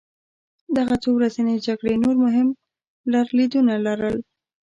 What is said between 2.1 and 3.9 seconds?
مهم لرلېدونه